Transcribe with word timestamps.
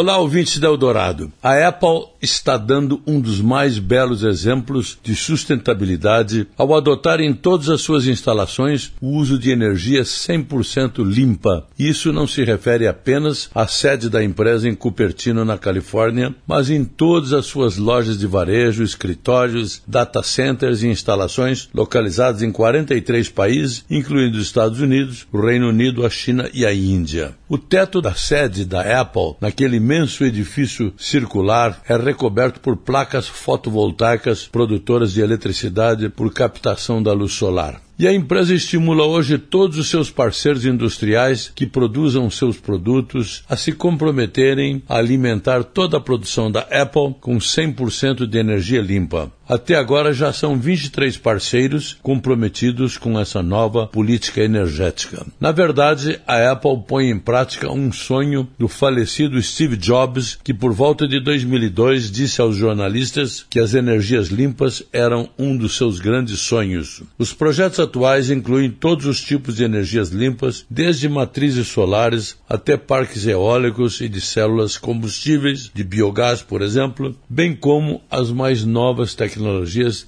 Olá, 0.00 0.16
ouvintes 0.16 0.60
da 0.60 0.68
Eldorado. 0.68 1.32
A 1.42 1.66
Apple 1.66 2.06
está 2.22 2.56
dando 2.56 3.02
um 3.04 3.20
dos 3.20 3.40
mais 3.40 3.80
belos 3.80 4.22
exemplos 4.22 4.96
de 5.02 5.16
sustentabilidade 5.16 6.46
ao 6.56 6.72
adotar 6.76 7.20
em 7.20 7.34
todas 7.34 7.68
as 7.68 7.80
suas 7.80 8.06
instalações 8.06 8.92
o 9.00 9.16
uso 9.16 9.36
de 9.36 9.50
energia 9.50 10.02
100% 10.02 11.04
limpa. 11.04 11.66
Isso 11.76 12.12
não 12.12 12.28
se 12.28 12.44
refere 12.44 12.86
apenas 12.86 13.50
à 13.52 13.66
sede 13.66 14.08
da 14.08 14.22
empresa 14.22 14.68
em 14.68 14.74
Cupertino, 14.76 15.44
na 15.44 15.58
Califórnia, 15.58 16.32
mas 16.46 16.70
em 16.70 16.84
todas 16.84 17.32
as 17.32 17.46
suas 17.46 17.76
lojas 17.76 18.20
de 18.20 18.26
varejo, 18.28 18.84
escritórios, 18.84 19.82
data 19.84 20.22
centers 20.22 20.84
e 20.84 20.86
instalações 20.86 21.68
localizadas 21.74 22.40
em 22.40 22.52
43 22.52 23.30
países, 23.30 23.84
incluindo 23.90 24.38
os 24.38 24.44
Estados 24.44 24.80
Unidos, 24.80 25.26
o 25.32 25.40
Reino 25.40 25.68
Unido, 25.70 26.06
a 26.06 26.10
China 26.10 26.48
e 26.54 26.64
a 26.64 26.72
Índia. 26.72 27.34
O 27.48 27.58
teto 27.58 28.00
da 28.00 28.14
sede 28.14 28.64
da 28.64 29.00
Apple, 29.00 29.34
naquele 29.40 29.87
imenso 29.88 30.22
edifício 30.22 30.92
circular 30.98 31.80
é 31.88 31.96
recoberto 31.96 32.60
por 32.60 32.76
placas 32.76 33.26
fotovoltaicas 33.26 34.46
produtoras 34.46 35.14
de 35.14 35.22
eletricidade 35.22 36.10
por 36.10 36.30
captação 36.30 37.02
da 37.02 37.14
luz 37.14 37.32
solar. 37.32 37.80
E 37.98 38.06
a 38.06 38.12
empresa 38.12 38.54
estimula 38.54 39.06
hoje 39.06 39.38
todos 39.38 39.78
os 39.78 39.88
seus 39.88 40.10
parceiros 40.10 40.66
industriais 40.66 41.50
que 41.54 41.66
produzam 41.66 42.30
seus 42.30 42.58
produtos 42.58 43.42
a 43.48 43.56
se 43.56 43.72
comprometerem 43.72 44.82
a 44.86 44.98
alimentar 44.98 45.64
toda 45.64 45.96
a 45.96 46.00
produção 46.00 46.52
da 46.52 46.60
Apple 46.60 47.16
com 47.18 47.38
100% 47.38 48.26
de 48.26 48.38
energia 48.38 48.82
limpa. 48.82 49.32
Até 49.48 49.76
agora 49.76 50.12
já 50.12 50.30
são 50.30 50.58
23 50.58 51.16
parceiros 51.16 51.96
comprometidos 52.02 52.98
com 52.98 53.18
essa 53.18 53.42
nova 53.42 53.86
política 53.86 54.42
energética. 54.42 55.26
Na 55.40 55.50
verdade, 55.50 56.20
a 56.26 56.52
Apple 56.52 56.84
põe 56.86 57.08
em 57.08 57.18
prática 57.18 57.72
um 57.72 57.90
sonho 57.90 58.46
do 58.58 58.68
falecido 58.68 59.40
Steve 59.40 59.78
Jobs, 59.78 60.38
que 60.44 60.52
por 60.52 60.74
volta 60.74 61.08
de 61.08 61.18
2002 61.18 62.10
disse 62.10 62.42
aos 62.42 62.56
jornalistas 62.56 63.46
que 63.48 63.58
as 63.58 63.72
energias 63.72 64.28
limpas 64.28 64.82
eram 64.92 65.30
um 65.38 65.56
dos 65.56 65.78
seus 65.78 65.98
grandes 65.98 66.40
sonhos. 66.40 67.02
Os 67.18 67.32
projetos 67.32 67.80
atuais 67.80 68.30
incluem 68.30 68.70
todos 68.70 69.06
os 69.06 69.18
tipos 69.18 69.56
de 69.56 69.64
energias 69.64 70.10
limpas, 70.10 70.66
desde 70.68 71.08
matrizes 71.08 71.68
solares 71.68 72.36
até 72.46 72.76
parques 72.76 73.26
eólicos 73.26 74.02
e 74.02 74.10
de 74.10 74.20
células 74.20 74.76
combustíveis, 74.76 75.70
de 75.72 75.82
biogás, 75.82 76.42
por 76.42 76.60
exemplo, 76.60 77.16
bem 77.30 77.56
como 77.56 78.02
as 78.10 78.30
mais 78.30 78.62
novas 78.62 79.14
tecnologias 79.14 79.37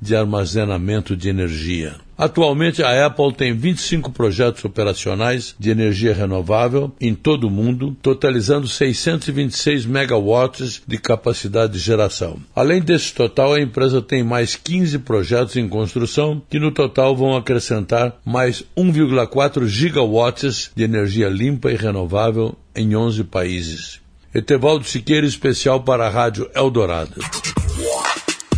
de 0.00 0.16
armazenamento 0.16 1.16
de 1.16 1.28
energia. 1.28 1.96
Atualmente, 2.18 2.82
a 2.82 3.06
Apple 3.06 3.34
tem 3.34 3.52
25 3.54 4.10
projetos 4.10 4.64
operacionais 4.64 5.54
de 5.58 5.68
energia 5.68 6.14
renovável 6.14 6.90
em 6.98 7.14
todo 7.14 7.46
o 7.46 7.50
mundo, 7.50 7.94
totalizando 8.00 8.66
626 8.66 9.84
megawatts 9.84 10.80
de 10.86 10.96
capacidade 10.96 11.74
de 11.74 11.78
geração. 11.78 12.38
Além 12.54 12.80
desse 12.80 13.12
total, 13.12 13.52
a 13.52 13.60
empresa 13.60 14.00
tem 14.00 14.24
mais 14.24 14.56
15 14.56 15.00
projetos 15.00 15.56
em 15.56 15.68
construção, 15.68 16.40
que 16.48 16.58
no 16.58 16.70
total 16.70 17.14
vão 17.14 17.36
acrescentar 17.36 18.16
mais 18.24 18.64
1,4 18.76 19.66
gigawatts 19.66 20.70
de 20.74 20.84
energia 20.84 21.28
limpa 21.28 21.70
e 21.70 21.76
renovável 21.76 22.56
em 22.74 22.96
11 22.96 23.24
países. 23.24 24.00
Etevaldo 24.34 24.84
Siqueira, 24.86 25.26
especial 25.26 25.82
para 25.82 26.06
a 26.06 26.10
Rádio 26.10 26.50
Eldorado. 26.54 27.20